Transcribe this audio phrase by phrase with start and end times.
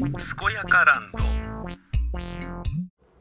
[0.00, 0.08] 健
[0.54, 1.18] やかランド。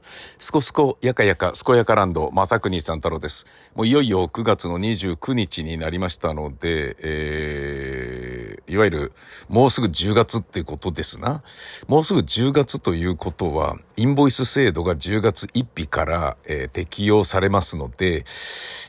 [0.01, 3.47] すこすこやかやかすこやかランド正国さん太郎です。
[3.75, 9.11] もういよいよ9月の29日になりましたので、えー、いわゆる
[9.49, 11.43] もうすぐ10月っていうことですな。
[11.89, 18.19] もうすぐ10月ということはインボイス制度が10月1日から、えー適用されますので、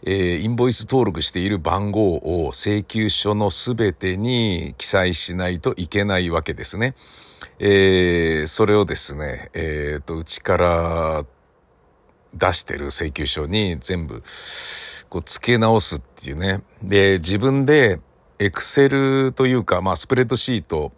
[0.04, 2.14] えーインボイス登録している番号
[2.44, 6.94] を請求書のすべてに記載しないといけないわけですね。
[7.58, 11.24] えーそれをですね、えっ、と、うちから
[12.34, 14.22] 出してる請求書に全部、
[15.08, 16.62] こう、付け直すっていうね。
[16.82, 18.00] で、自分で、
[18.38, 20.92] エクセルというか、まあ、スプレッドシート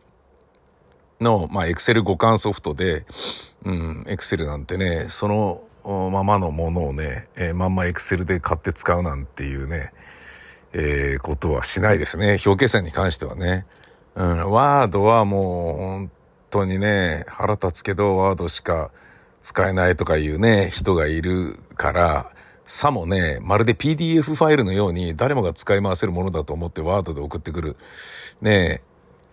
[1.20, 3.04] の、まあ、エクセル互換ソフトで、
[3.64, 9.92] うん、エクセルなんてね、そのままのものをね、えーまんまエクセルで買って使うなんていうね、
[10.72, 12.38] えーことはしないですね。
[12.46, 13.66] 表計算に関してはね。
[14.14, 16.10] うん、ワードはもう
[16.52, 18.90] 当にね、腹立つけどワードしか
[19.40, 22.30] 使えないとかいうね、人がいるから、
[22.64, 27.76] さもね、まるで PDF ファイルのように誰もが使い回せるものだと思ってワードで送ってくる、
[28.40, 28.82] ね、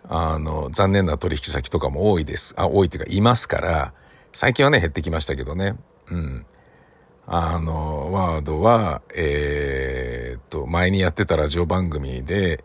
[0.07, 2.55] あの、残念な取引先とかも多いです。
[2.57, 3.93] あ、多いっていうか、いますから、
[4.31, 5.75] 最近はね、減ってきましたけどね。
[6.09, 6.45] うん。
[7.31, 12.63] あの、ワードは、えーっと、前にやってたラジオ番組で、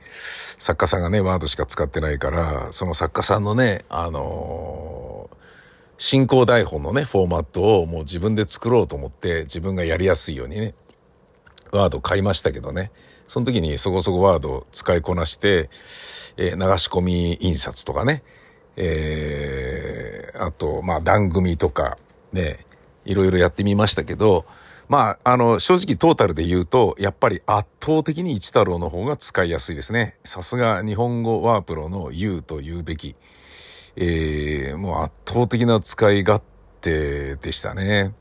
[0.59, 5.29] 作家さんがね、ワードしか使ってないから、その作家さんのね、あの
[5.99, 10.75] 進行台本のね、フォーマットをもう自分で作ろうと思って、自分がやりやすいようにね、
[11.71, 12.91] ワード買いましたけどね。
[13.27, 15.69] その時にそこそこワード使いこなして、
[16.39, 18.23] えー流し込み印刷とかね、
[18.77, 21.99] えーあと、まあ、番組とか、
[22.33, 22.65] ね、
[23.05, 24.45] いろいろやってみましたけど、
[24.89, 30.17] まあ、あの、正直トータルで言うと、やっぱり圧倒的に一太郎の方が使いやすいですね。
[30.25, 33.17] さすが日本語ワープロの U と言うべき。
[33.97, 36.43] えーもう圧倒的な使い勝
[36.81, 38.13] 手でしたね。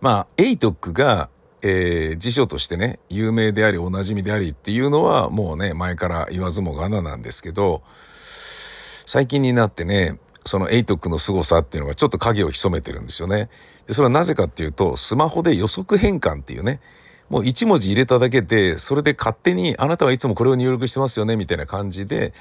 [0.00, 1.30] まあ、エイトックが、
[1.62, 7.82] えー辞書としてね、有名であり、おなじみでありっていうのは、もうね、前から言わずもがななんですけど、
[9.06, 13.48] 最近になってね、そのエイトックの凄さっていうのがちょっと影を潜めてるんですよね。
[13.90, 16.80] それはなぜかっていうと、スマホで予測変換っていうね、
[17.28, 22.32] もう一文字入れただけで、それで勝手に、あなたはいつもこれを入力してますよね、みたいな感じで、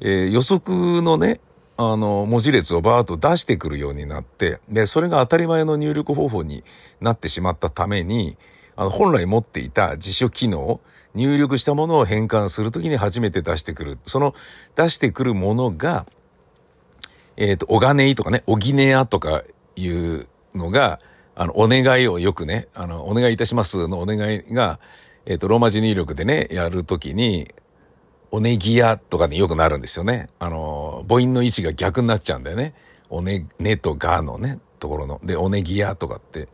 [0.00, 1.40] えー予測のね、
[1.76, 6.62] あの、文字列をバーッと出してくるようになって、で、それが当たり前の入力方法に
[7.00, 8.36] なってしまったために、
[8.76, 10.80] あの、本来持っていた辞書機能、
[11.14, 13.98] 入力したものを変換するときに初めて出してくる。
[14.04, 14.34] その
[14.76, 16.06] 出してくるものが、
[17.36, 19.42] えっ、と、おがねいとかね、おぎねやとか
[19.76, 21.00] いうのが、
[21.34, 24.80] あの、お願いをよくね、あの、お願いいたしますのお願いが、
[25.24, 27.48] えっ、と、ローマ字入力でね、やるときに、
[28.30, 30.26] おねぎやとかによくなるんですよね。
[30.38, 32.74] あの、母音の位置が逆になっちゃうんだよね。
[33.10, 35.20] おね、ねとがのね、ところの。
[35.22, 36.48] で、おねぎやとかって、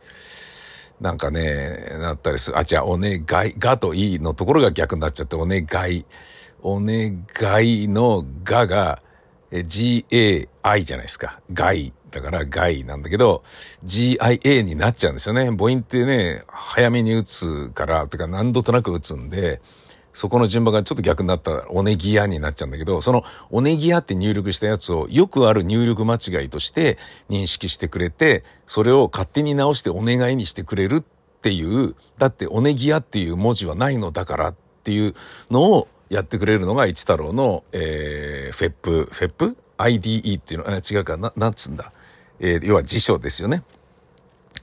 [0.99, 2.57] なんかね、なったりする。
[2.57, 6.05] あ、じゃあ、おねがい、がといいのところが逆になっちゃって、おねがい。
[6.61, 9.01] おねがいのがが、
[9.51, 11.41] え GAI じゃないですか。
[11.53, 11.93] ガイ。
[12.11, 13.43] だからガイなんだけど、
[13.85, 15.45] GIA になっちゃうんですよね。
[15.51, 19.61] 母音ってね、早めに打つから、てか何度となく打つんで、
[20.11, 26.97] そこの順番がちょっと逆になったら、おねぎやになっちゃうんだけど、そのおねぎやって入力したやつをよくある入力間違いとして
[27.29, 31.03] 認識してくれて、それを勝手に直してお願いにしてくれるっ
[31.41, 35.13] ていう、だっておねぎやっていう文字はないのだからっていう
[35.51, 41.91] のをやってくれるのが一太郎の、えー、フェップ、フェップ ?IDE っていうの、あ違うかな、なんつんだ？
[42.39, 43.63] えー要は辞書ですよね。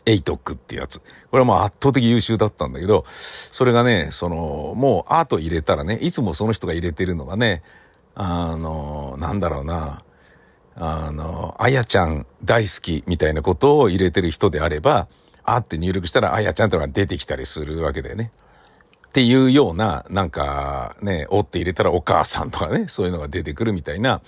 [0.04, 1.00] エイトックっていうやつ。
[1.00, 7.62] これはもう圧倒的優秀だったんだけど、それがね、その、もうアート入れたらね、いつもその人が入れてるのがね、
[8.14, 10.02] あの、なんだろうな、
[10.76, 15.08] あの、あやちゃん大好きみたいなことを入れてる人であれば、
[15.42, 18.30] あって入力したらあやちゃんってのが出てきたりするわけだよね。
[19.08, 24.20] っていうような、なんかね、おって入れたらお母さんとかね、そういうのが出てくるみたいな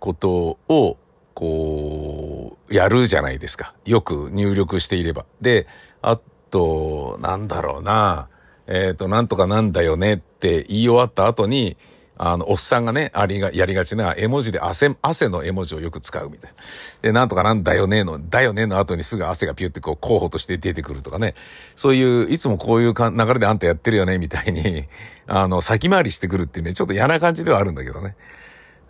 [0.00, 0.96] ことを、
[1.34, 3.74] こう、やるじゃないですか。
[3.84, 5.26] よく入力していれば。
[5.40, 5.66] で、
[6.00, 6.18] あ
[6.50, 8.28] と、なんだろうな、
[8.66, 11.76] えっ、と、なんとかなんだよねって言い終わった後に、
[12.16, 16.56] あの、おっさんがね、ありが、やりがちな絵文字で汗、汗の絵文字をよく使うみたいな。
[17.02, 21.34] で、なんとかなんだよねの、だよねの後にすぐ汗がピュってこう候補として出てくるとかね。
[21.74, 24.84] そういう、いつもこういうか流れであんたやってるよねみたいに、
[25.26, 28.14] あの、先回りしてくるっていうね、ちょっと嫌な感じではあるんだけどね。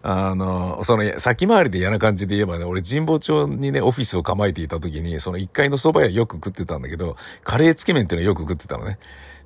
[0.07, 8.99] あの、その、先回りで嫌な感じで言えばね、俺神保町にね、オフィスを構えていた時に、その1階の蕎麦屋よく食ってたんだけど、カレーつけ麺っていうのよく食ってたのね。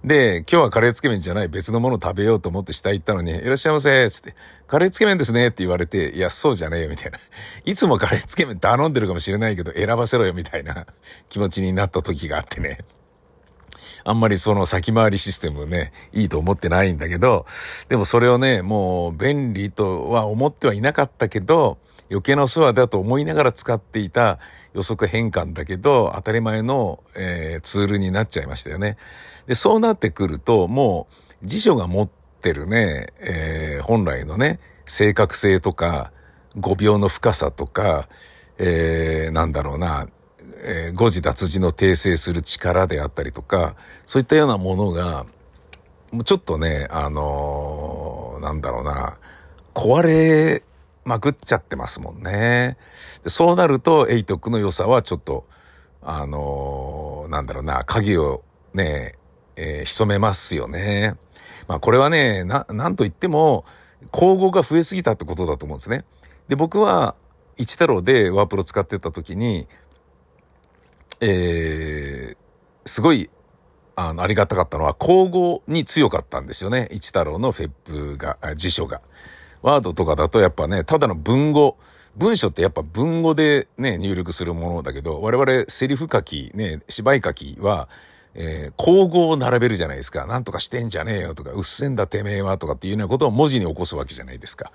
[0.03, 4.35] で、今日はカレーつけ麺じゃない別のもの食べようと思って下行ったのに、いらっしゃいませつって、
[4.67, 7.21] カレーつけ麺ですねって言われて、いや、そうじゃねえよみたいな。
[7.65, 10.87] いつもカレーつけ麺頼んでるかもしれないけど、選ばせろよみたいな
[11.29, 12.79] 気持ちになった時があってね。
[14.05, 17.47] あんまりその先回りシステムね、いいと思ってないんだけど、
[17.89, 21.79] でもそれをね、もう便利とは思ってはいなかったけど、
[22.11, 24.39] 余計なお世話だと思いながら使っていた
[24.73, 28.97] 予測変換だけど、当たり前の、えー、ツールになっちゃいましたよね。
[29.47, 31.07] で、そうなってくると、も
[31.43, 32.09] う辞書が持っ
[32.41, 36.13] てるね、えー、本来のね、正確性とか、
[36.57, 38.09] 語病の深さとか、
[38.59, 40.09] えー、なんだろうな、
[40.65, 45.27] えー、誤字脱字の訂正する力であったりとか、そういったようなものが、
[46.13, 49.19] もうちょっとね、あのー、なんだろうな、
[49.75, 50.63] 壊れ
[51.05, 52.77] まくっちゃってますもんね。
[53.23, 55.47] でそうなると、エイトックの良さはちょっと、
[56.03, 58.43] あのー、なんだろうな、鍵を
[58.75, 59.15] ね、
[59.57, 61.15] えー、潜めますよね。
[61.67, 63.65] まあこれはね、な、なんと言っても、
[64.13, 66.05] 交互が増えすぎたってことだと思うんですね。
[66.49, 67.15] で、僕は、
[67.59, 69.67] 一太郎でワープロ使ってた時に、
[71.21, 72.37] えー、
[72.89, 73.31] すごい、
[73.97, 76.89] あの、ありがたかったのは、交互に強かったんですよね。
[76.93, 79.01] 一太郎のフェップが、辞書が。
[79.63, 81.77] ワードとかだとやっぱね、ただの文語、
[82.17, 87.89] 文章ってやっぱ文語でね、入力するものだけど、我々セリフ書き、ね、芝居書きは、
[88.35, 90.27] えー、口語を並べるじゃないですか。
[90.27, 94.71] なんとかしてんじゃねえよとか、うっせんだてめえはとかっていうようなことを文字に起こすわけじゃないですか。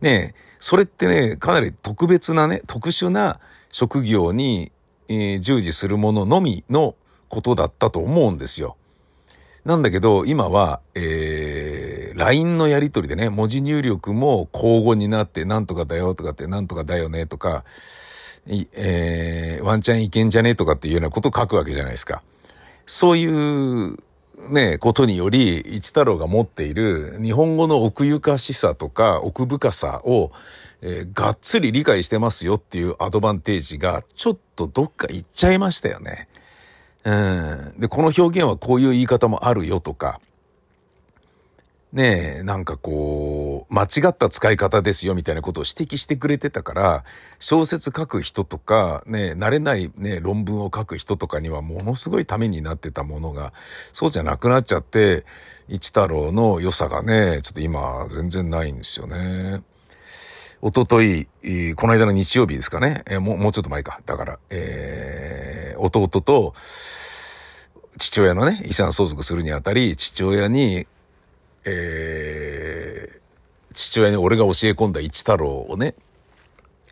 [0.00, 4.72] ねそれってね、かなり特別なね、特殊な職業に
[5.08, 6.94] えー、従事するもののみの
[7.28, 8.76] ことだったと思うんですよ。
[9.64, 17.64] なんだけど、今は、えー、LINE のやりとりでね、文字入力も交互になって、なんとかだよとかって、なんとかだよねとか、
[18.46, 22.22] えー、ワンチャンいけんじゃねとかっていうようなことを書くわけじゃないですか。
[22.86, 23.98] そういう
[24.50, 30.32] ね、ことにより、一太郎が持っている日本語の奥ゆかしさとか奥深さを、
[30.80, 36.28] えー、がっつり理解してますよっていうアドバンテージが、ちょっとどっか行っちゃいましたよね。
[37.04, 37.74] うん。
[37.78, 40.20] で、この表現はこういう言い方もあるよとか、
[41.90, 47.04] ねえ、なんかこう、間違った使い方ですよみたいなことを指摘してくれてたから、
[47.38, 53.54] 小説書く人とか、ねえ、慣れないね、論文を書く人とかにはものすごいためになってたものが、
[53.94, 55.24] そうじゃなくなっちゃって、
[55.66, 59.62] 一太郎の良さがね、ちょっと今全然ないんですよね。
[60.60, 61.26] おととい、
[61.76, 64.00] この間の日曜日ですかね、えー、もう、もうちょっと前か。
[64.06, 66.54] だから、えー、弟と、
[67.96, 70.86] 父親のね、遺産相続するにあたり、父親に、
[71.64, 75.94] えー、父親に俺が教え込んだ一太郎をね、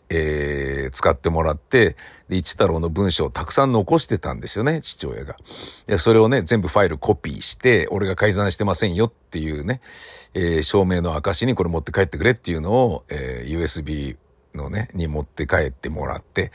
[0.09, 1.97] えー、使ってもらって、
[2.29, 5.37] で、一太郎の文章をたくさん残してたんですよね、父親が。
[5.87, 9.81] で、それをね、全部ファイルコピーして、俺が改ざんしてませんよっていうね、
[10.35, 14.17] えー、証明の証にこれ持って帰ってくれっていうのを、えー、USB
[14.55, 16.53] のね、に持って帰ってもらって、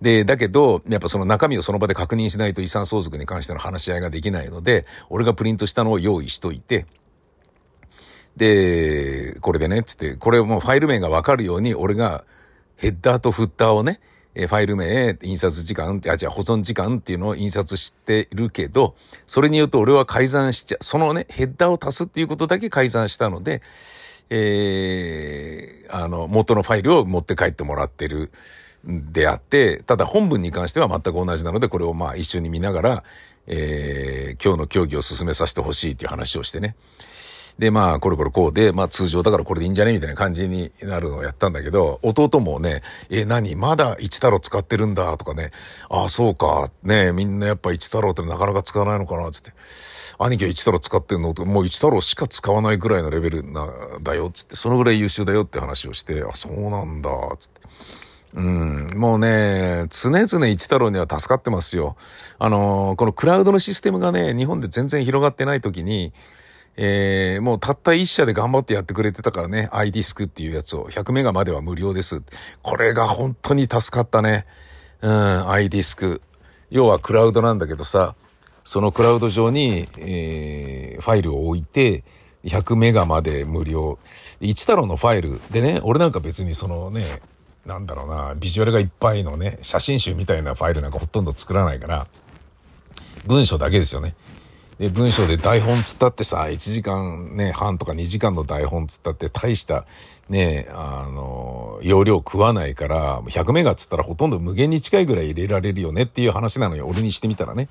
[0.00, 6.86] で、だけど、やっぱその中身をその場で確認しないと遺産相続に関しての話し合いができないので、俺がプリントしたのを用意しといて、
[8.36, 12.24] で、これでね、つって、これもファイル名がわかるように、俺が
[12.80, 14.00] ヘッダーとフッターをね、
[14.34, 18.94] ファイル名、印刷時間、あ、じゃあ保存時間っていうのを印刷してるけど、
[19.26, 23.60] それによって俺は改ざんしちゃ、そのね、ヘッダーを足すっていうことだけ改ざんしたので、
[24.30, 28.30] えー、あの、元のファイルを持って帰ってもらってる
[28.88, 33.04] んであって、ただ本文に関しては全く同じなので、これをまあ一緒に見ながら、
[33.46, 36.76] えー、今日の競技を進めさせてほしいっていう話をしてね。
[37.58, 43.54] で、まあ、これこれこうで、まあ通常だからこれでいいんじゃねみたいな感じになるのをやったんだけど、弟もね、え、何？
[43.56, 45.16] まだ一太郎使ってるんだ？
[45.16, 45.50] とかね、
[45.88, 49.52] ああ、そうか、ねみんなやっぱ一太郎ってなかなか使わないのかなつって、
[50.18, 51.34] 兄貴は一太郎使ってんの？
[51.34, 53.68] と、もう一太郎しか使わないぐらいのレベルな、
[54.02, 57.60] だよ、つって、そのぐらい優秀だよって話をして、あ、そうなんだ、つって。
[58.32, 61.96] うん、もうね、常々一太郎には助かってますよ。
[62.38, 66.12] あのー、このクラウドのシステムがね、日本で全然広がってない時に、
[66.76, 72.22] えー、もうたった一社で頑張ってやってくれてたからね、iDisk っていうやつを100メガまでは無料です。
[72.62, 74.46] これが本当に助かったね。
[75.02, 76.20] うん、iDisk。
[76.70, 78.14] 要はクラウドなんだけどさ、
[78.64, 82.04] そのクラウド上に、えー、ファイルを置いて、
[82.44, 83.98] 100メガまで無料。
[84.40, 87.04] 一太郎のファイルでね、俺なんか別にそのね、
[87.66, 92.06] なんだろうな、ビジュアルがいっぱいのね、写真集みたいなファイルなんかほとんど作らないから、
[93.26, 94.14] 文章だけですよね。
[94.80, 99.84] で、文章で台本つったってさ、1時間ね、半とか2時間の台本つったって大した
[100.30, 107.68] ね、あの、容量食わないから、100メガつったらほとんど無限に近いぐらい入れられるよねっていう話なのよ、俺にしてみたらね。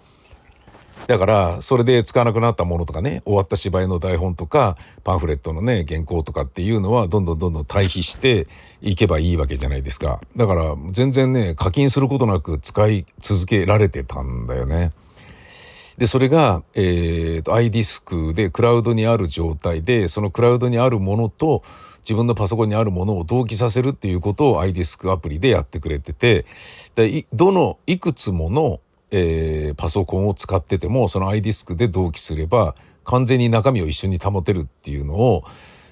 [1.07, 8.45] だから、それで使わなくなったものとかね、終わった芝居の台本とか、パンフレットのね、原稿とかっていうのは、どんどんどんどん対比して
[8.83, 10.21] いけばいいわけじゃないですか。
[10.37, 14.91] だから、全然ね、課金することなく使い続けられてたんだよね。
[15.99, 21.61] で、それが、え、ー、と、iDisk でクラウドにある状態で、そのクラウドにあるものと、
[21.99, 26.45] 自分のパソコンにあるものを同期させるっていうことを iDisk アプリでやってくれてて、
[26.95, 28.79] でどのいくつもの
[29.11, 35.43] えー、パソコンを使っててもその iDisk で同期すれば完全に中身を一緒に保てるっていうのを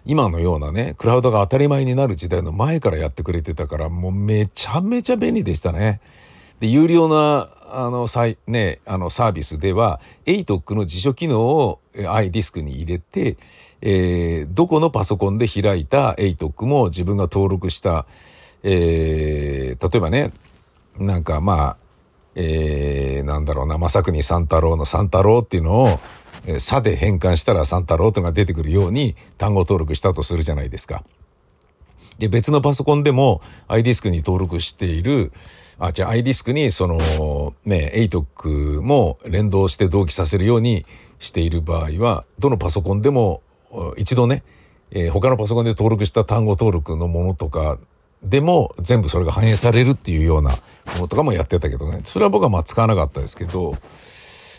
[0.05, 5.99] 今のようなねクラウドが当たり前になる時代の前からやってくれてたからもうめちゃめちゃ便利でしたね。
[6.59, 13.37] で有料なあのサイ、ね、あのサービスでは ATOC の辞書機能を iDisk に入れて、
[13.81, 18.05] えー、どこのパソコンで開いた ATOC も自分が登録した、
[18.63, 20.31] えー、例えばね
[20.97, 21.87] なんかまあ
[22.39, 25.87] えー、なんだろうな、正国三太郎の三太郎っていうのを、
[26.45, 31.03] えー、差で変換したら三太郎というのが出てくるように単語登録したとするじゃないですか。
[32.19, 35.31] で、別のパソコンでも iDisk に登録している、
[35.79, 36.97] あ、じゃあ iDisk にその
[37.65, 40.85] ね、ATOC も連動して同期させるように
[41.19, 43.41] している場合は、どのパソコンでも
[43.97, 44.43] 一度ね、
[44.91, 47.77] えー、他のパソコンで登録した単語登録のものとか
[48.23, 52.01] でも全部それが反映されるっていうようなものとかもやってたけどね。
[52.03, 53.75] それは僕はまあ使わなかったですけど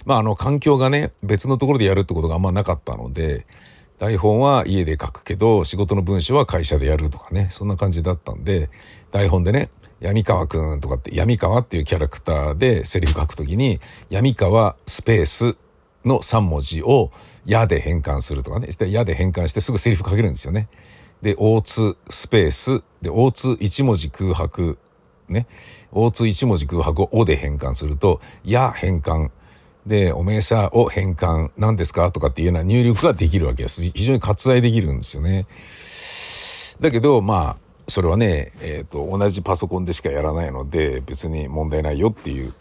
[0.04, 3.46] まああの環境がね別のところでやるってことがあんまなかったので
[3.98, 8.70] 台本は家で書くけど仕事の文章は会社でやるとかねそんな感じだったんで
[9.10, 15.56] 台本でね闇川くんとかって闇川っていうキャラクターでセリフ書くときに闇川スペース
[16.04, 17.10] の3文字を
[17.44, 20.68] 「や」で変換するとかね「や」で変換してすぐセリフ書けるんですよね。
[21.22, 24.78] で、大津スペース、で、大津一文字空白、
[25.28, 25.46] ね。
[25.90, 29.30] 大津一文字空白をおで変換すると、や変換。
[29.86, 33.82] で、おめえさを変換、何ですかとかっていうような入力ができるわけです。
[33.82, 35.46] 非常に割愛できるんですよね。
[36.80, 42.52] だけど、まあ、それはね、えっ、ー、と、同じパソコンでしかやらないので、別に問題ないよっていう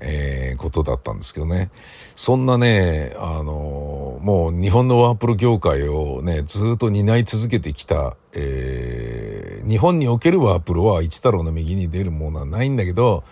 [0.00, 1.70] えー、ことだったんですけどね。
[1.74, 13.24] そんなね、あのー、もう日本のワープロ業界をね、ずっと担い続けてきた、えー、日本におけるワープロは一太郎の右に出るものはないんだけど、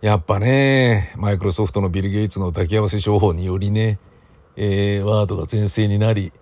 [0.00, 3.98] やっぱね、マイクロソフトのビル・ゲイツの抱き合わせ商法によりね、
[4.56, 6.32] えー、ワードが全盛になり、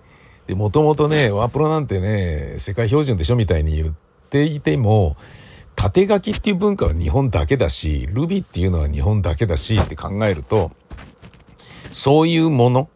[0.46, 5.16] で、もともとね、ワープロなんてね、世界標準でしょみたいに言ってていても、
[5.76, 10.72] 縦書きっていう文化は日本だけだし、ルビっていうのは日本だけだしって考えると、
[11.92, 12.88] そういうもの、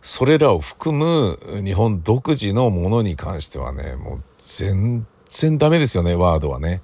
[0.00, 6.82] それらを含む日本独自のものに関してはね、もう全然ダメですよね、ワードはね。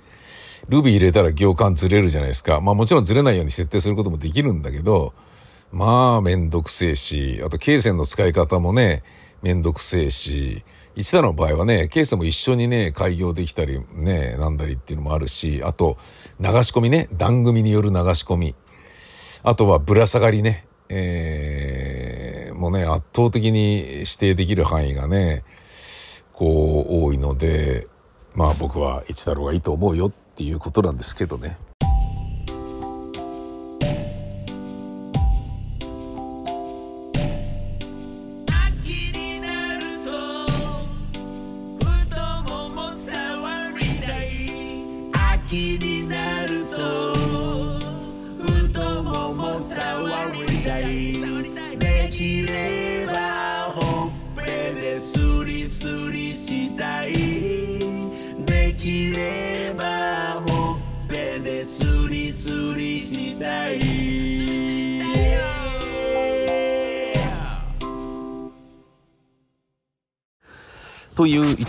[0.68, 2.60] ルビー入れたら行間ずれるじゃないですか。
[2.60, 5.14] まあもちろんずれないように設定することもできるんだけど、
[5.72, 9.02] まあめんどくせえし、あと経線の使い方もね、
[9.42, 10.64] めんどくせえし、
[10.98, 15.96] 一田の場合はね、ケースも一緒にね、開業できたりね、なんだりっていうのもあるし、あと、
[16.40, 18.56] 流し込みね、番組による流し込み。
[19.44, 25.44] あとはぶら下がりね、えー、もうね、圧倒的に指定できる範囲がね、
[26.32, 27.86] こう、多いので、
[28.34, 31.58] まあ僕は一太郎がいいと思うよっていうことなんですけどね。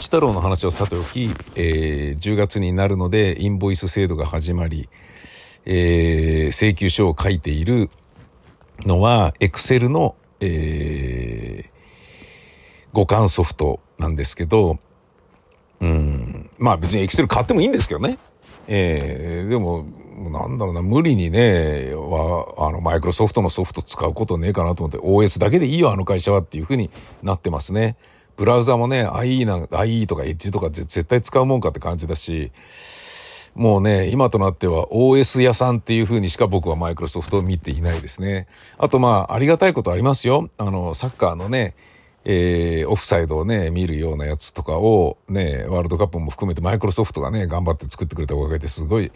[0.10, 4.90] 太郎の話をさておき、えー、10月になるのでインボイス制度が始まり、
[5.66, 7.92] えー、請求書を書いている
[8.80, 14.80] のは、エクセルの、えー、互換ソフトなんですけど、
[15.80, 18.18] うん、まあ別にエクセル買ってもいいんですけどね。
[18.68, 19.86] えー、でも、
[20.32, 26.90] なんだろうな、無理にね、は、あの、マイクロソフトのソフト使うことねえかなと思って、OS だけでいいよ、あの会社はっていうふうに
[27.22, 27.96] なってますね。
[28.40, 32.54] ブラウザもね、IE な、IE とか Edge とか絶対使うもんかって感じだし、
[33.54, 38.48] もうね、今となっては OS 屋さんっていう風にしか僕はマイクロソフトを見ていないですね。
[38.78, 40.50] あとまあ、ありがたいことありますよ。
[40.58, 41.76] あの、サッカーのね、
[42.24, 49.12] えー、オフサイドをね、見るようなやつとかをね、ワールドカップも含めてマイクロソフトがね、頑張って作ってくれたおかげですごい、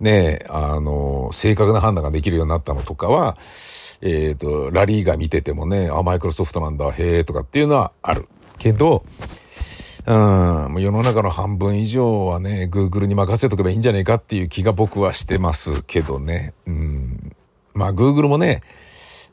[0.00, 3.36] ね、あの、正確な判断ができるようになったのとかは、
[4.00, 8.28] えっ、と、ラリーが見ててもね、あ、マイクロソフトなんだ、へえ、とかっていうのはある。
[8.58, 9.04] けど、
[10.06, 16.52] うん、もう世の中の半分以上はね、Google に任せとけばいいんじゃねえかっていう気が僕はしてますけどね。
[16.66, 17.36] うん。
[17.72, 18.60] まあ、Google もね、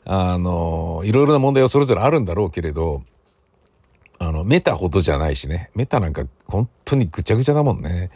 [0.04, 3.02] あの、いろいろな問題はそれぞれあるんだろうけれど、
[4.18, 5.70] あの、メタほどじゃないしね。
[5.74, 8.10] メタなんか本当にぐちゃぐちゃだもんね。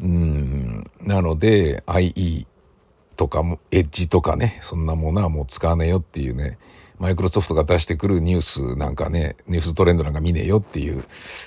[0.00, 0.90] うん。
[1.02, 2.46] なので、IE
[3.16, 6.58] とかも、エッジとかね、そんなものはもう使わねえよっていうね。
[6.98, 11.04] マイクロソフトが出してくるニュースなんかね、ニューストレンドなんか見ねえよっていう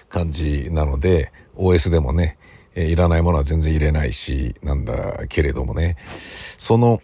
[0.09, 2.38] 感じなので、OS でもね、
[2.75, 7.01] えー、いらないものは全然入れないし、なんだけれどもね、その、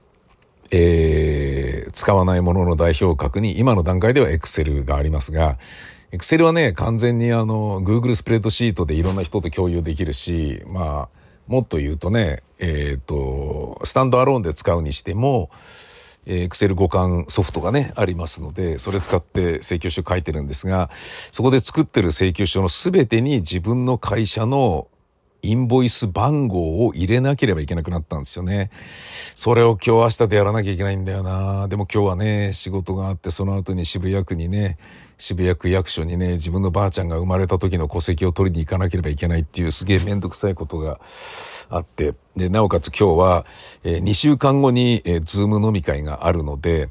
[0.71, 5.57] えー、使わないものの代表格に、今の段階では Excel がありますが、
[6.11, 15.49] Excel はね、完全にあの、Google スプレッドシートでいろんな人と共有できるし、まあ、もっと言うとね、えっ、ー、と、スタンドアローンで使うにしても、
[16.25, 24.87] えー、Excel 互換ソフトがね、ありますので、それ使って請求書書いてるんですが、そこで作ってる請求書の全てに自分の会社の
[25.45, 28.69] インボイス番号を入れなければいけなくなったんですよね。
[29.35, 31.67] それを今日明日でやらなきゃいけないんだよな。
[31.67, 34.77] でも今日はね、仕事があって、その後に渋谷区にね、
[35.17, 41.01] 渋谷区役所にね、自分のばあちゃんが生まれた時の戸籍を取りに行かなければいけないっていうすげえめんどくさいことが
[41.69, 43.45] あって、で、なおかつ今日は、
[43.83, 46.89] えー、2週間後に、えー、ズーム飲み会があるので、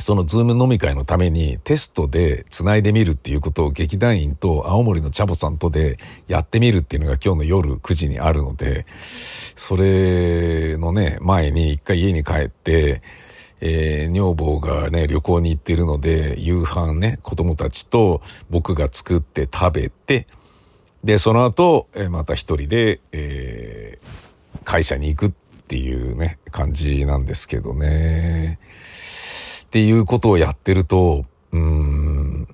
[0.00, 13.02] そのズーム飲み会のためにテストで繋いでみるっていうことを劇団員と青森のチャボさんとでやってみるっていうのが今日の夜9時にあるので、それのね、前に一回家に帰って、
[13.60, 20.26] えー、女房がね、旅行に行ってるので、夕飯ね、子供たちと僕が作って食べて、
[21.04, 25.32] で、その後、えー、また一人で、えー、会社に行くっ
[25.68, 28.58] ていうね、感じなんですけどね。
[29.70, 32.48] っていうことをやってると、うん、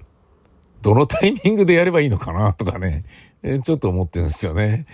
[0.83, 3.05] どのタイミングでやればいいのかなとかね、
[3.43, 4.85] え、ちょっと思ってるんですよね。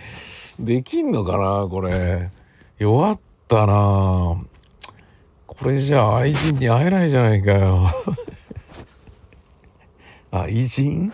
[0.57, 2.31] できんのかなこれ。
[2.79, 4.41] 弱ったな
[5.45, 7.89] これじゃあ愛人に会えないじゃないかよ。
[10.31, 11.11] 愛人？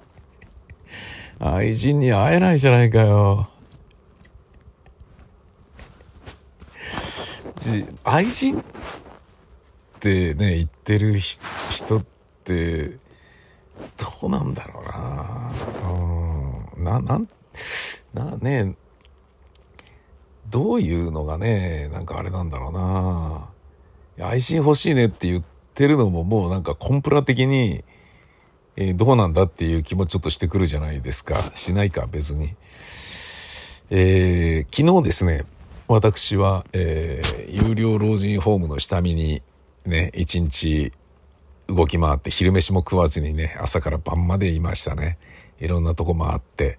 [1.38, 3.50] 愛人に会えないじゃないかよ。
[8.02, 8.64] 愛人？
[10.06, 12.04] ってね、言ってる人っ
[12.44, 12.90] て、
[14.20, 15.52] どうなんだろうな。
[16.76, 16.84] うん。
[16.84, 17.28] な、なん、
[18.14, 18.76] な、ね、
[20.48, 22.72] どういうのがね、なんかあれなんだろう
[24.20, 24.28] な。
[24.28, 27.84] 愛心欲しいねって言ってるのももうなんかコンプラ的に、
[28.76, 31.36] えー、どうなんだっていう気もちょっとしてくるじゃないですか。
[31.56, 32.54] しないか、別に。
[33.90, 35.44] えー、昨日ですね、
[35.88, 39.42] 私は、えー、有料老人ホームの下見に
[39.88, 40.92] ね、一日
[41.68, 45.18] 動き回って昼飯も食わずにね、朝から晩までいましたね。
[45.60, 46.78] いろんなとこ回って、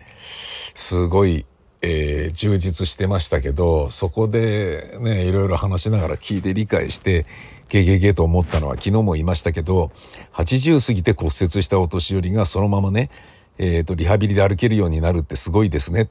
[0.76, 1.46] すごい、
[1.82, 7.26] えー、充実してましたけど、そこでね、いろいろ話しながら聞いて理解して、
[7.70, 9.92] ゲゲゲと思ったのは昨日も言いましたけど、
[10.34, 11.32] 80過ぎて骨折
[11.64, 13.10] したお年寄りがそのままね、
[13.58, 16.08] えっ、ー、と、リハビリで歩けるようになるってすごいですねっ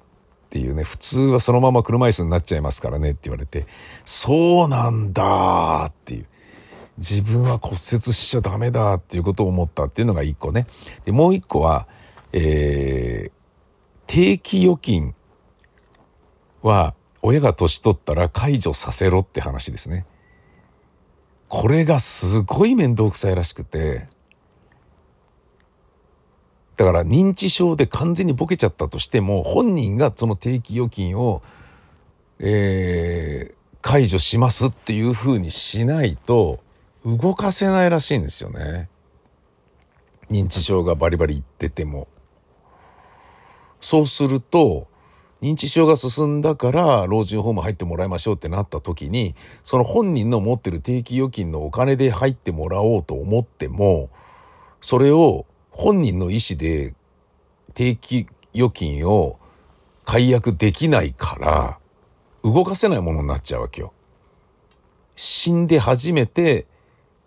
[0.51, 3.67] ていうね、普通はそのまま車椅子になっちゃいますからねって言われて、
[4.05, 6.27] そうなんだっていう。
[6.99, 7.79] 自分は骨折
[8.13, 10.67] しちゃダメだっていうことを思ったっていうのが一個ね。
[11.05, 11.87] で、もう一個は、
[12.33, 13.33] えー、
[14.07, 15.15] 定期預金
[16.63, 20.07] は親が年取ったら解除させろって話ですね。
[21.49, 24.09] これがすごい面倒くさいらしくて、
[26.77, 31.43] だから認知症で完全にボケちゃったとしても、本人がその定期預金を、
[32.39, 36.61] えー、解除しますっていうふうにしないと、
[37.07, 38.89] 動かせないらしいんですよね。
[40.29, 42.09] 認知症がバリバリいってても。
[43.81, 44.89] そうすると、
[45.41, 54.11] 認知症が進んだから老人ホーム入ってもらいましょうってなった時に、その本人の持ってる定期預金のお金で入ってもらおうと思っても、
[54.81, 56.97] それを本人の意思で
[57.75, 59.39] 定期預金を
[60.05, 61.79] 解約できないから、
[62.43, 63.93] 動かせないものになっちゃうわけよ。
[65.15, 66.67] 死んで初めて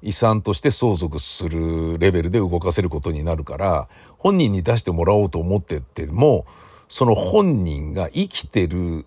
[0.02, 6.46] 遺産として相続するレベルで動かせることになるから、本人に出してもらおうと思ってても、
[6.88, 9.06] その本人が生きてる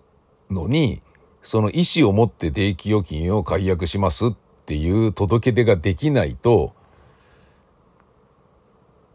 [0.49, 1.01] のに、
[1.41, 4.33] その意思を持って定期預金を解約しますっ
[4.65, 6.73] ていう届け出ができないと、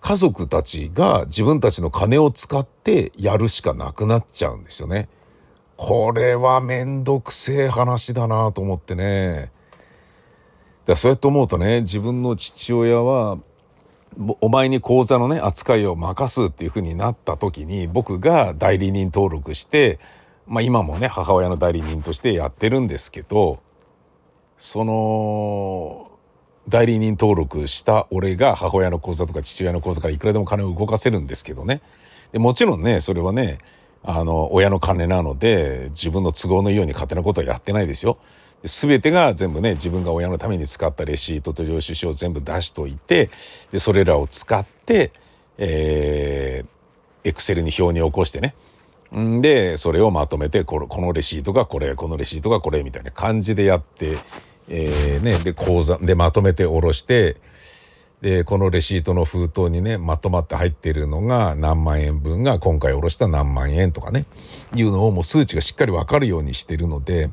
[0.01, 5.09] 家族たちが自分たちの金を使ってやるしかなくなっちゃうんですよね。
[5.77, 9.53] これはめんどくせえ話だなと思ってね。
[10.89, 13.39] だそうやって思うとね、自分の父親は、
[14.41, 19.99] お前に口座のね、扱いを任すっていう風になった時に、僕が代理人登録して、
[20.47, 23.61] まあ今もね、母親の代理人としてやってるんですけど、
[24.57, 26.11] その、
[26.71, 31.83] 代理人登録した俺が母親の口座とか父親の口座からいくらでも金を動かせるんですけどね。
[32.33, 33.59] でもちろんね、それはね、
[34.03, 38.17] あの、親の金なので、自分の都合のように勝手なことはやってないですよ。
[38.65, 43.31] すべてが全部ね、自分が親のために使ったレシートと領収書を全部出しといて、
[43.71, 45.13] で、それらを使って、
[45.59, 48.55] えー、エクセルに表に起こしてね。
[49.17, 54.19] んで、それをまとめて、この、レシートがこれ、このレシートがこれ、みたいな感じでやって、
[54.69, 57.37] えー、ね、で、口座、で、まとめて下ろして、
[58.21, 64.27] で、このレシートの封筒にね、まとまって入ってるのが何万円分が今回下ろした何万円とかね、
[64.75, 67.31] いうのをもう数値がしっかりわかるようにしてるので、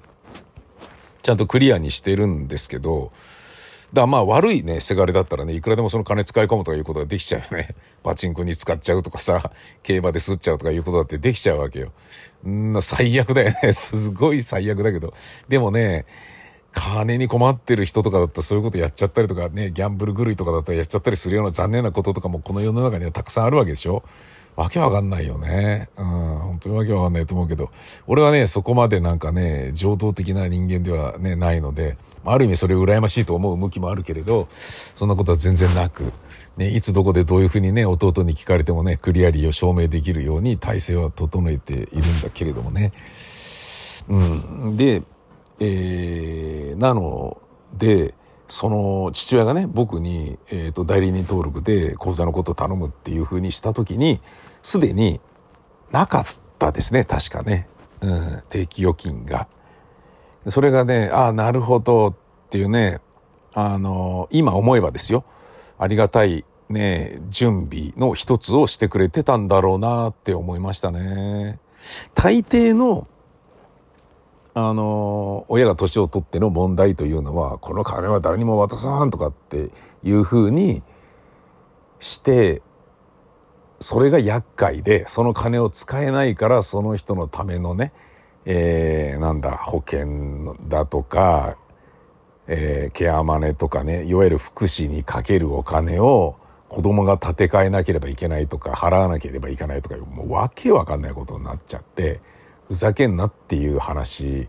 [1.26, 3.12] ちゃんとクリアにしてるんですけど、
[3.94, 7.70] だまあ悪いね、せがれだったらね、いくらでもその金使い込むとかいうことができちゃうよね。
[8.04, 11.94] パチンコに使っちゃうとかさ、競馬で吸っちゃうとかいうことだってできちゃうわけよ。
[12.48, 13.74] ん最悪だよね。
[13.74, 15.16] すごい最悪だけど。
[15.50, 16.06] でもね、
[16.74, 24.04] 金に困ってる人とかだったらそういうことやっちゃったりとかね、ギャンブル狂いとかだったらやっちゃったりするような残念なこととかもこの世の中にはたくさんあるわけでしょ
[24.56, 25.90] わけわかんないよね。
[25.98, 27.70] うん、本当にわけわかんないと思うけど、
[28.08, 36.12] 俺はね、そこまでなんかね、情動的な人間ではね、ないので、ある意味それを羨ましいと思う向きもあるけれど、そんなことは全然なく、
[36.58, 42.94] ね、いつどこでどういうふうにね、弟に聞かれてもね、クリアリーを証明できるように体制は整えているんだけれどもね。
[44.08, 44.78] うん。
[44.78, 45.04] で、
[45.60, 47.42] えー、なの
[47.78, 48.14] で、
[48.48, 54.22] その父親がね、僕に、えっ、ー、と、代理人登録で口座のことを頼むっていうふうにしたときに、
[54.62, 55.20] すでに
[55.92, 56.26] なかっ
[56.60, 57.68] たですね、確かね。
[58.02, 59.48] うん、定期預金が。
[60.48, 62.16] それがね、ああ、なるほどっ
[62.50, 63.00] ていうね、
[63.54, 65.24] あの、今思えばですよ。
[65.78, 71.60] ありがたいね、準備の一つをしてくれてたんだろうなって思いましたね。
[72.14, 73.08] 大抵の
[74.58, 79.70] あの、親が年を取っての問題というのは、この金は誰にも渡さんとかって
[80.02, 80.82] いうふうに
[82.00, 82.62] して、
[83.82, 87.92] それが厄介で、その金を使えないから、その人のためのね、
[88.46, 91.58] えー、なんだ、保険だとか、
[92.48, 96.38] えー、ケアマネとかね、いわゆる福祉にかけるお金を
[96.70, 102.22] 子供が建て替えなければいけないとか、払わなければいけないとか、もうわけわかんないことになっちゃって、
[102.68, 104.48] ふざけんなっていう話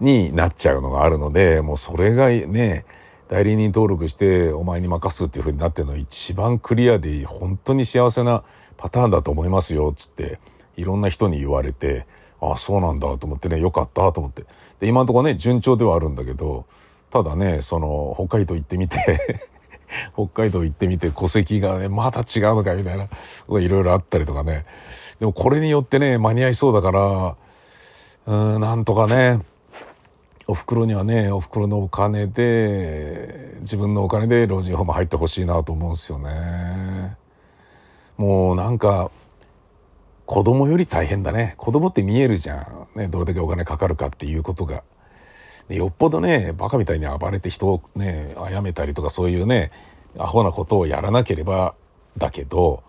[0.00, 2.84] になっちゃうのがあるので、もうそれがね、
[3.28, 8.44] 代理人登録してお前に任すっていう風になってるの一番クリアで本当に幸せな
[8.76, 10.38] パターンだと思いますよっ、つって、
[10.76, 12.06] いろんな人に言われて、
[12.40, 14.44] ああ、そうなんだと思ってね、よかったと思って。
[14.80, 16.66] で、今のところね、順調ではあるんだけど、
[17.10, 19.38] ただね、その、北海道行ってみて
[20.14, 23.04] 北海道行ってみて戸籍がね、まだ違うのかみたいな、
[23.60, 24.66] いろいろあったりとかね。
[25.18, 27.36] でもこれによってね、間に合いそうだから、
[28.26, 29.40] うん、なんとかね、
[30.46, 37.16] お袋にはね、お袋のお金で、自分のお金で老人ホーム入ってほしいなと思うんですよね。
[38.16, 39.10] もうなんか、
[40.26, 41.54] 子供より大変だね。
[41.58, 42.60] 子供って見えるじゃ
[42.94, 42.98] ん。
[42.98, 44.82] ね、どれだけお金かかるかっていうことが。
[45.68, 49.70] よっぽどね、バカみたいに暴れて人をね、殺めたりとかそういうね、
[50.18, 51.74] アホなことをやらなければ
[52.16, 52.82] だけど、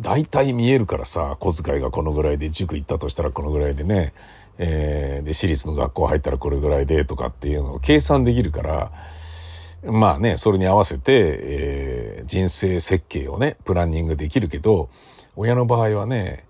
[0.00, 4.12] 大体見えるからさ、小遣いがこのぐらいで、塾行ったとしたらこのぐらいでね、
[4.58, 8.92] えー、で、私立の学校入ったらこれぐらいでとかっていうのを計算できるから、
[9.84, 14.88] まあね、それに合わせて、えー、人生設計をね、プランニングできるけど、
[15.34, 16.44] 親の場合はね、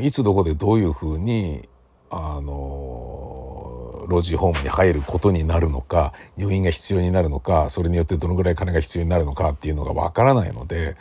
[0.00, 1.68] いつどこでどういうふうに、
[2.10, 10.96] あの、老人ホームに入ることになるのか、入院が必要になるのか、それによってどのぐらい金が必要になるのかっていうのがわからないので、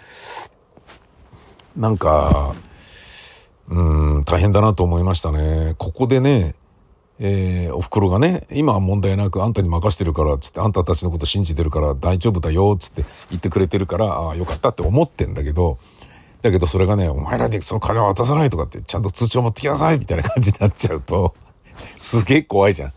[1.76, 2.56] なんか、
[3.68, 5.76] うん、大変だなと思いましたね。
[5.78, 6.56] ここでね、
[7.20, 15.80] えー、お袋がね、今は問題なくあんたに任してるから、つって、あんたたちのこと信じてるから大丈夫だよ、つって言ってくれてるから、ああ、よかったって思ってんだけど、
[16.42, 21.34] だけどそれがね、お前らにその金を渡さないとかって、ちゃんと通帳持ってきなさいみたいな感じになっちゃうと、
[21.98, 22.94] すげえ怖いじゃん。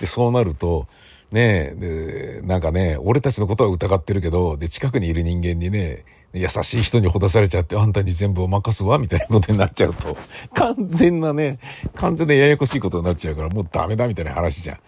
[0.00, 0.86] で、そうなると、
[1.30, 10.16] ねえ、で、なんかね、俺たちのことは疑ってるけど、で、近くにいる人間にね、優しい人にほだされちゃって、あんたに全部を任すわ、みたいなことになっちゃうと、
[10.54, 11.58] 完全なね、
[11.94, 14.78] 完全なややこしいことになっちゃうから、もうダメだ、みたいな話じゃん。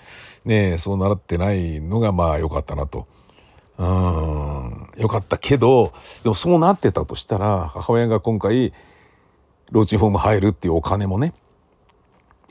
[0.47, 3.07] ねえ、そう習ってないのが、まあ、良かったなと。
[3.77, 8.73] うん、良かったけど、でもそうなってたとしたら、母親が今回、
[9.71, 11.35] 老人ホーム入るっていうお金もね、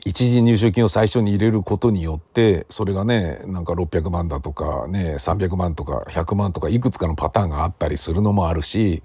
[0.04, 9.02] 一時入所金を最初に入れることによってそれがねなんか600万だとかね300万とか100万とかいくつかのパターンがあったりするのもあるし、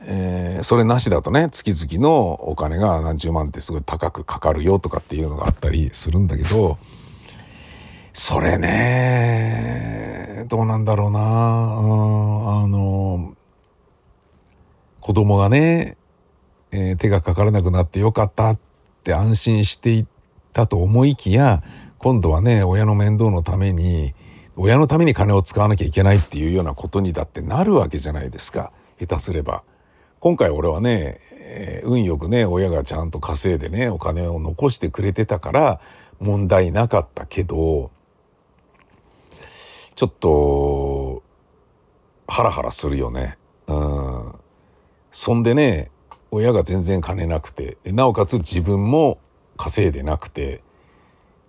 [0.00, 6.78] えー、それなしだとね月々のお金が何十万ってすごい高くかかるよとかっていうのがあったりするんだけど
[8.14, 13.36] それねどうなんだろうな、うん、あの
[15.00, 15.98] 子供がね、
[16.72, 18.65] えー、手がかからなくなってよかったって
[19.06, 20.04] って安心してい
[20.52, 21.62] たと思いきや
[21.98, 24.14] 今度はね親の面倒のために
[24.56, 29.62] 親のために金を使わなきゃいけないっていうようなことにだってなるわけじゃないですか下手すれば。
[30.18, 35.80] 今回俺はね、えー、運よくね親がちゃんと稼いでねお金を残してくれてたから
[36.18, 37.92] 問題なかったけど
[39.94, 41.22] ちょっと
[42.26, 43.38] ハラハラするよね。
[43.68, 44.32] うん。
[45.12, 45.90] そんでね
[46.36, 49.18] 親が全然金なくてなおかつ自分も
[49.56, 50.60] 稼いでなくてっ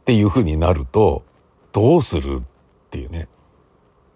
[0.06, 1.26] ていうふうになると
[1.74, 2.44] どうするっ
[2.90, 3.28] ていうね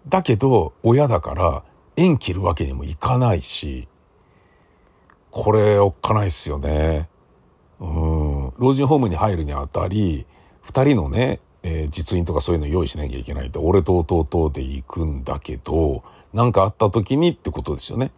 [0.08, 1.62] だけど親だから
[1.96, 3.86] 縁切るわけにもいかないし
[5.30, 7.08] これおっかないっすよね。
[7.78, 10.26] うん老人ホームに入るにあたり
[10.66, 18.12] 2人のね、えー、実印とかそういうの用意しなきゃいけないと俺と弟で行くんだけど何かあった時にってことですよね。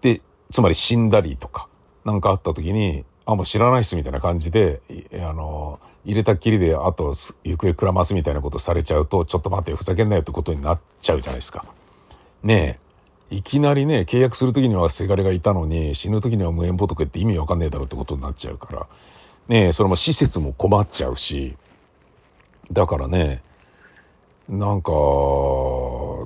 [0.00, 0.20] で
[0.52, 1.68] つまり死んだりとか、
[2.04, 4.80] なんかあった時に、あ、もう知らないっすみたいな感じで、
[5.14, 11.64] あの、入れたっきりで、あと、行方くらますみたいなことされちゃうと、ちょっと待って、ふざけんなよってことになっちゃうじゃないですか。
[12.42, 12.78] ね
[13.30, 18.86] え、いきなりね、契約する時にはせがれがいたのに、死ぬ時には無縁仏って意味わかんねえだろうってことになっちゃうから、
[19.48, 21.56] ねえ、それも施設も困っちゃうし、
[22.70, 23.42] だからね、
[24.48, 24.90] なんか、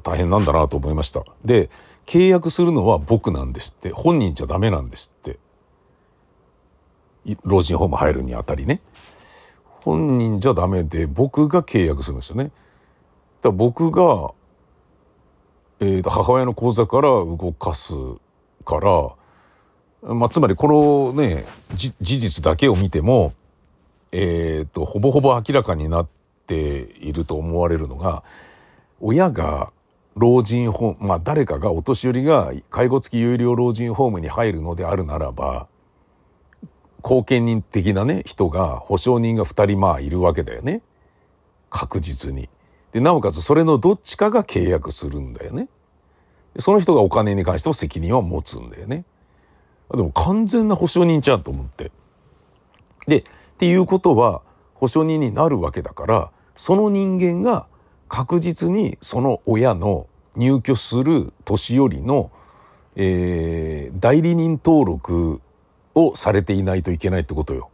[0.03, 1.23] 大変なんだなと思いました。
[1.45, 1.71] で、
[2.07, 3.90] 契約するのは僕なんですって。
[3.90, 5.38] 本人じゃダメなんですって。
[7.45, 8.81] 老人ホーム入るにあたりね。
[9.87, 12.51] 本人じゃダメで僕が契約するんですよね。
[13.42, 14.33] だ僕が、
[15.81, 17.95] えー、と母親の口座から動かす
[18.64, 19.11] から、
[20.14, 23.33] まあ、つまりこのね事実だけを見ても、
[24.12, 26.09] えーとほぼほぼ明らかになっ
[26.47, 26.69] て
[27.01, 28.23] いると思われるのが
[29.01, 29.73] 親が
[30.16, 35.68] 老人ホーム、まあ誰かがお年寄りが介護付き有料老人ホームに入るのであるならば、
[37.02, 40.83] 後見人的なね、人が、保証人が2人まあいるわけだよね。
[41.70, 42.48] 確実に。
[42.92, 45.68] で、なおかつそれのどっちかが契約するんだよね。
[46.59, 49.05] その人がお金に関しても責任を持つんだよね。
[49.94, 51.92] でも完全な保証人ちゃんと思って。
[53.07, 53.24] で、っ
[53.59, 54.42] ていうことは
[54.74, 57.66] 保証人になるわけだから、その人間が
[58.09, 62.31] 確実にその親の入居する年寄りの、
[62.95, 65.40] えー、代理人登録
[65.95, 67.71] をされていないといけないってことよ。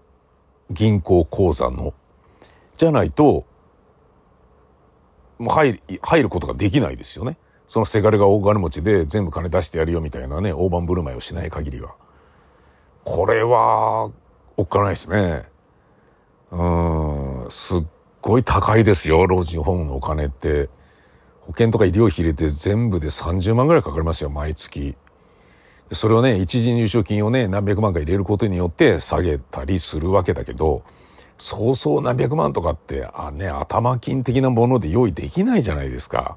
[0.71, 1.93] 銀行口座の。
[2.77, 3.45] じゃないと、
[5.39, 7.37] もう入る、入ることができないですよね。
[7.67, 11.95] そのせがれが大金持ちで全部金出してやるよみたいなね、大盤振る舞いをしない限りは。
[13.05, 14.11] これは、
[14.57, 15.45] おっかないですね。
[16.51, 17.85] うん、すっ
[18.23, 20.71] ごい高いですよ、老人ホームのお金って。
[21.41, 24.97] 保険とか医療費入れて全部で30万ぐらいかかりますよ、毎月。
[25.91, 30.85] それをね、一時入賞金をね、何百万か入れることによって下げたりするわけだけど、
[31.37, 36.37] そうそう何百万とかって、あね、頭金的なもので用意できないじゃないですか。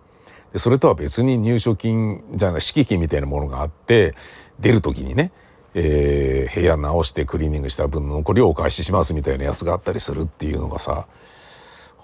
[0.52, 4.16] でそれとは別に入所金じゃない、敷金みたいなものがあって、
[4.60, 5.32] 出る時にね、
[5.76, 11.08] えー、部屋直してクリーニングした分の残りをお返ししますみたいなやつがあったりするっていうのがさ、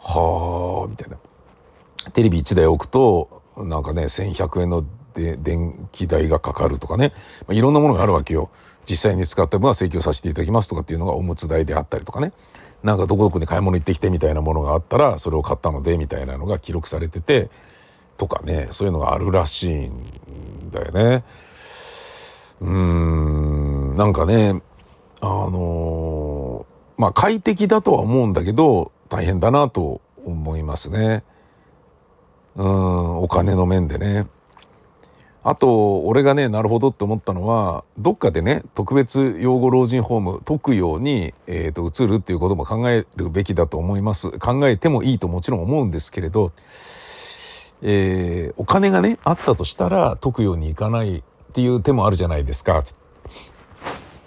[0.04, 1.18] はあ、みたいな。
[2.14, 7.14] テレビ1台置くと、なんかね、1100円ので電気代がかかるとかね、
[7.48, 8.50] まあ、いろんなものがあるわけよ。
[8.90, 12.32] 実際に使った分は請求させていただきますとかっていうのがおむつ代であったりとかね。
[12.84, 17.50] なんかどこどこに買い物行ってきてみたいなものがあったら、それを買ったのでみたいなのが記録されてて、
[18.18, 21.24] とかね、そういうのがあるらしいんだよね。
[22.60, 24.62] うーん、なんかね、
[25.20, 31.24] あのー、まあ快適だとは思うんだけど、大変だなと思いますね。
[32.56, 34.28] うん、お金の面でね。
[35.44, 44.32] あと、俺がね、なるほどって思ったのは、どっかでね、特別養護老人ホーム、解くように、えっ、ー、と、移るっていうことも考えるべきだと思います。
[44.40, 46.54] 考えてもいいともちろん思うんですけれど、
[47.82, 52.82] えー、お金がね、あったとしたら、解くようにいかないっていう手もあるじゃないですか。
[52.82, 53.00] つって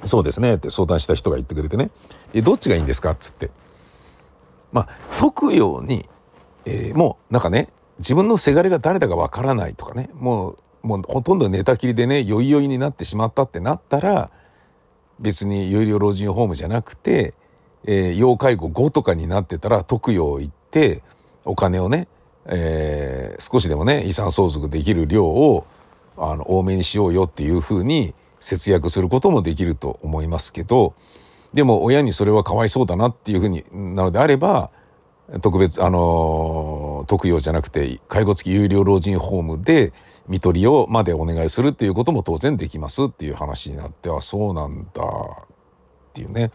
[0.06, 1.90] そうですね、って相談した人が言ってくれてね。
[2.32, 3.14] で、どっちがいいんですか？
[3.14, 3.50] つって。
[4.74, 6.04] まあ、解くように、
[6.66, 7.68] えー、もうなんかね、
[8.00, 14.30] 自分のせがれが誰だかわからないとかね、もう、もうほとんど寝たきりでね、よいよいになってしまったってなったら、
[15.20, 17.34] 別に有料老人ホームじゃなくて、
[17.84, 21.02] えー、要介護5とかになってたら特養行って、
[21.44, 22.08] お金をね、
[22.46, 25.66] えー、少しでもね、遺産相続できる量を、
[26.16, 30.94] あの、多めにしようよっていうふうに節約することもできると思いますけど、
[31.54, 34.70] でも親にそれはかわいそうだなっていうふうになのであれば、
[35.40, 39.92] 特別、あの、特養じゃなくて、介護付き有料老人ホームで、
[40.28, 45.46] 看取りをまでお願いするっていうことも当然できますっていう話になって、あ、そうなんだっ
[46.12, 46.50] ていうね。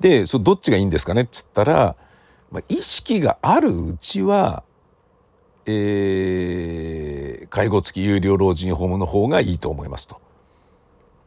[0.00, 1.96] で、そどっちがいいんですかねっつったら、
[2.50, 4.62] まあ、意識があるうちは、
[5.66, 10.23] えー、介護付き有料老人ホームの方がいいと思いますと。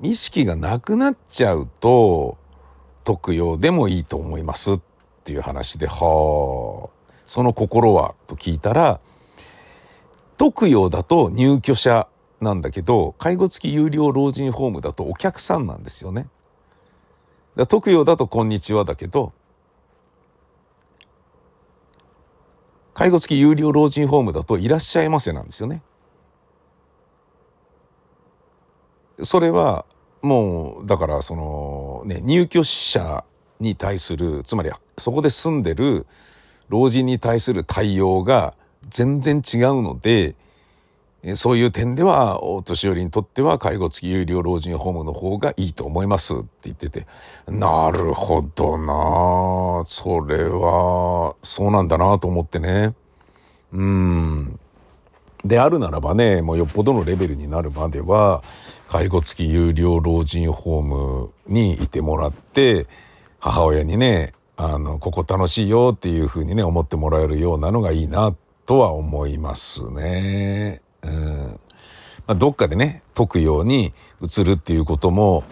[0.01, 2.38] 意識がなくなっちゃうと、
[3.03, 4.79] 特養でもいいと思いますっ
[5.23, 8.99] ていう話で、はあ、その心はと聞いたら、
[10.38, 12.07] 特養だと入居者
[12.41, 16.27] なんだけど、介護付き有料老人ホームだとお客さんなんですよね。
[17.55, 19.33] だ特養だとこんにちはだけど、
[22.93, 25.81] 介護付き有料老人ホームだといらっしゃいませなんですよね。
[29.21, 29.86] それは
[30.21, 33.23] もうだからそのね入居者
[33.60, 36.06] に対するつまりそこで住んでる
[36.69, 38.53] 老人に対する対応が
[38.89, 40.36] 全然違うので
[41.36, 47.08] そういう点ではお年寄りにとっては介護付き有料老人ホームの方がいいと思いますって言ってて
[47.47, 49.84] なるほどな。
[49.86, 52.93] それはそうなんだなと思ってね。
[53.73, 54.60] うん。
[55.43, 58.43] であるならばねもうよっぽどのレベルになるまでは
[58.88, 62.88] 介護付き有料老人ホームにいてもらって、
[63.39, 70.82] 母親にね、あの、ここ楽しいよっていうふうにね、思ってもらえるようなのがいいなとは思いますね。
[71.04, 71.60] うん。
[72.26, 75.43] まあ、どっかでね、解くように移るっていうことも、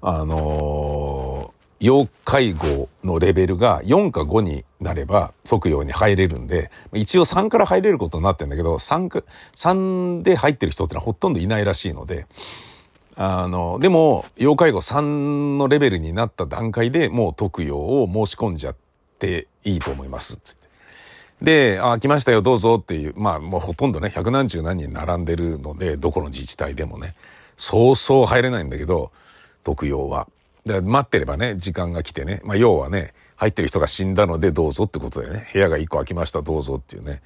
[0.00, 9.22] あのー、要介護のレベルが4か5になれば解くように入れるんで、一応3から入れることになってるんだけど、3か、
[9.54, 12.26] 3で入ってる人ってのはほとんどいないらしいので、
[13.20, 18.76] あの、でも、要介護3のレベルになった段階でもう特養を申し込んじゃっ
[19.18, 20.68] ていいと思います、つって。
[21.42, 27.16] で、あ、来ましたよ、どうぞっていう、まあもうほとんどね、百何十何人並んでるので、どこの自治体でもね、
[27.56, 29.10] そうそう入れないんだけど、
[29.64, 30.28] 特養は。
[30.64, 37.20] で待ってればね、時間が来てね、まあ要はね、入ってる人が死んだのでどうぞってことでね、部屋が1個空きました、どうぞっていうね。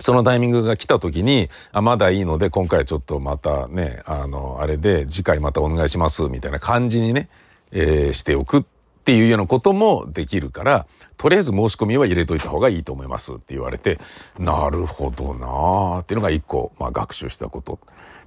[0.00, 7.28] そのタイミングが来た時に、あ、まだいいので、今回ちょっとまたね、あの、あれで、次回またお願いします、みたいな感じにね、
[7.72, 8.64] えー、しておくっ
[9.04, 13.98] ていうようなこともできるから、とりあえず申し込みは入れといた方がいいと思いますって言われて、
[14.38, 17.78] なるほどなーっていうのが一個、まあ学習したこと。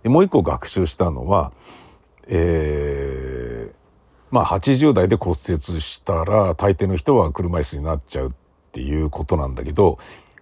[0.03, 1.51] でもう一個学習したのは、
[2.27, 3.73] えー、
[4.31, 8.31] まあ80代で骨折したら大抵の人は車椅子になっちゃうっ
[8.71, 9.99] ていうことなんだけど、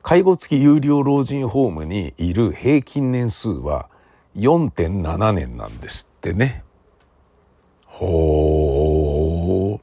[0.07, 3.89] 介護付き有料老人ホームにいる平均年数は
[4.37, 6.63] 4.7年なんですってね。
[7.85, 9.79] ほー。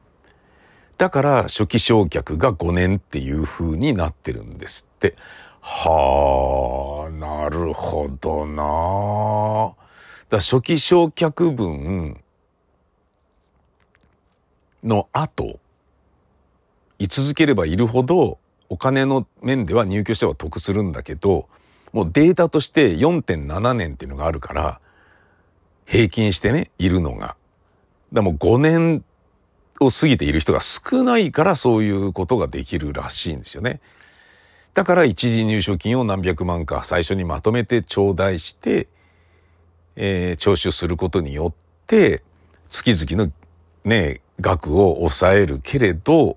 [0.96, 5.14] だから初期償却が5年っていう風になってるんですって。
[5.60, 9.74] はあ、なるほどな。
[10.30, 12.18] だ初期償却分
[14.82, 15.60] の後、
[16.98, 21.48] 居続ければいるほどお金の面では入居しては得するんだけど、
[21.92, 24.80] もうデータとして4.7年っていうのがあるから、
[25.86, 27.36] 平均してね、いるのが。
[28.12, 29.04] でも5年
[29.80, 33.80] を過ぎている人が少ないからそういうことができるらしいんですよね。
[34.72, 38.88] だから一時入所金を何百万か最初にまとめて頂戴して、
[39.96, 41.54] えー、徴収することによっ
[41.86, 42.22] て、
[42.66, 43.32] 月々の
[43.84, 46.36] ね、額を抑えるけれど、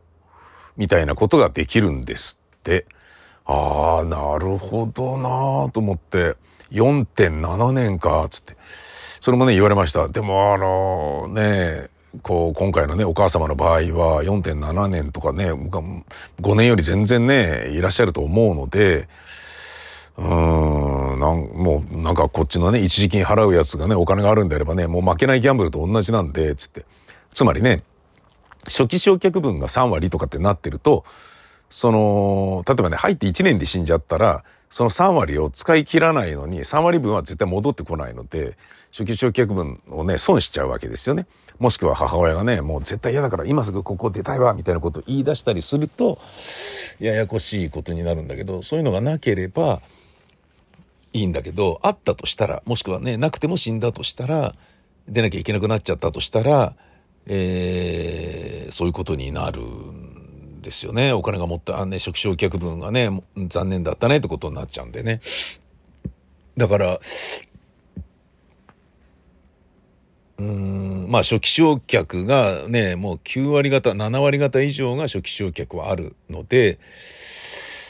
[0.78, 2.86] みたいなことができるんですって。
[3.46, 6.36] ああ、なるほどなーと思って、
[6.72, 8.56] 4.7年か、つって。
[9.22, 10.08] それもね、言われました。
[10.08, 11.88] でも、あのね、
[12.22, 19.08] こう、今回のね、お母様の場合は4.7年とかね、5年より全然ね、いらっしゃると思うので、
[20.18, 26.86] うーん、なん、もう、なんかこっちのね、一時金払うやつがね、お金があるんであればね、もう負けないギャンブルと同じなんで、つって。
[27.34, 27.84] つまりね、
[28.68, 31.06] 初期償却分が3割とかってなってると、
[31.70, 38.58] その、例えばね、入って1年で死んじゃったら、その3割を使い切らないのに、3割分は絶対戻ってこないので、
[38.92, 41.26] 初期償却分をね、損しちゃうわけですよね。
[41.60, 46.20] もしくは母親がね、もう絶対嫌だから今すぐここ出たいわ、みたいなことを言い出したりすると、
[47.00, 49.82] ややこしいことになるんだけど、そういうのがなければ
[51.14, 54.54] いいんだけど、あったとしたら、もしくはね、なくても死んだとしたら、
[55.08, 56.76] 出なきゃいけなくなっちゃったとしたら、
[57.28, 61.12] えー、そういうことになるんですよね。
[61.12, 63.10] お金が持った、ね、初期償却分がね、
[63.48, 65.22] 残念だったねってことになっちゃうんでね。
[66.56, 67.00] だから、
[70.40, 76.80] うん、まあ初期償却がね、もう9割方、7割方以上が初期償却はあるので、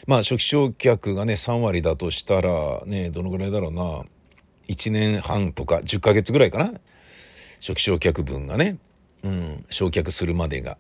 [0.08, 4.04] まあ初期償却がね、3割だとしたら、ね、どのぐらいだろうな、
[4.68, 6.72] 1年半とか10ヶ月ぐらいかな。
[7.60, 8.78] 初期償却分がね、
[9.24, 10.78] うん、焼却するまでが。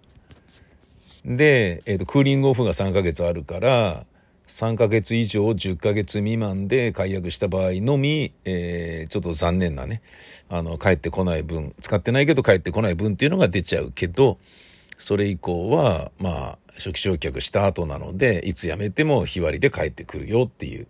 [1.25, 4.05] で、えっ、ー、と、クーリングオフが3ヶ月あるから、
[4.47, 10.01] 3ヶ月以上10ヶ月未満で解約した場合のみ、えー、ちょっと残念なね、
[10.49, 14.37] あの、帰ってこない分、使ってないけど帰ってこない分っていうのが出ちゃうけど、
[14.97, 20.87] それ以降は、まあ、初期償却した後なので、いつ辞めても日割りで帰ってくるよっていう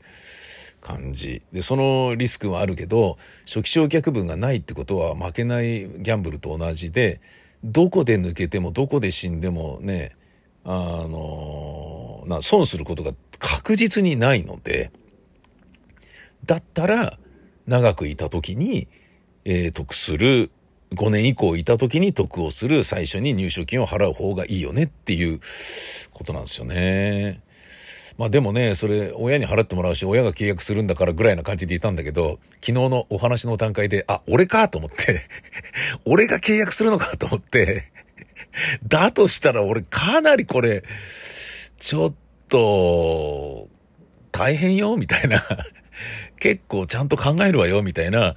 [0.88, 1.42] 感じ。
[1.52, 7.20] で、そのリスクはあるけど、初期償却分がないってことは負けないギャンブルと同じで、
[7.66, 10.16] どこで抜けてもどこで死んでもね、
[10.64, 14.92] あの、な、損することが確実にないので、
[16.46, 17.20] だったら、
[17.66, 18.88] 長くいた時に、
[19.44, 20.52] えー、得する、
[20.92, 25.42] 5年以降いた時に得をする最初に入所金を払う方がいいよねっていう
[26.14, 27.42] ことなんですよね。
[28.18, 35.28] まあでもね、それ親に払ってもらうし、親が契約するんだからぐらいな感じでいたんだけど、昨日のお話の段階で、あ、俺かと思って
[36.06, 37.92] 俺が契約するのかと思って
[38.88, 40.84] だとしたら俺かなりこれ、
[41.78, 42.14] ちょっ
[42.50, 43.68] と、
[44.32, 45.44] 大変よ、みたいな
[46.40, 48.36] 結構ちゃんと考えるわよ、みたいな、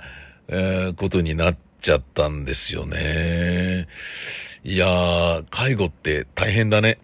[0.49, 3.87] えー、ことになっちゃったんですよね。
[4.63, 6.99] いやー、介護って大変だね。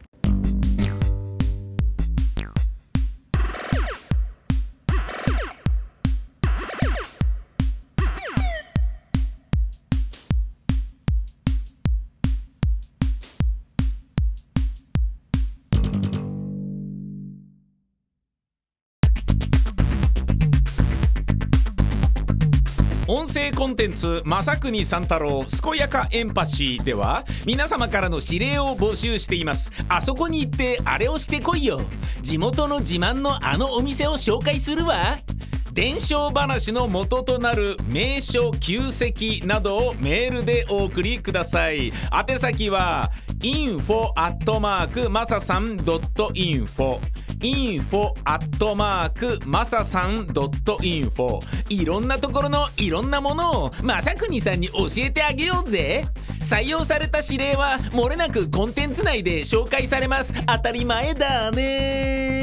[23.87, 29.73] ンツ「正国三太郎健やかエンパシー」では皆様からの指令を募集しています。
[29.89, 31.83] あそこに行ってあれをしてこいよ。
[32.23, 35.19] 地元の自慢のあのお店を紹介するわ。
[35.73, 41.93] 伝承話の元となる名所旧跡などをメールでお送りください。
[42.29, 43.11] 宛先は
[43.41, 46.99] info アットマークマサさん .info
[47.41, 56.05] info アットマークまささん .info いろんなところのいろんなものをまさくにさんに教えてあげようぜ。
[56.41, 60.35] 採用された指令はもれなくコンテンツ内で紹介されます。
[60.47, 62.36] 当たり前だね。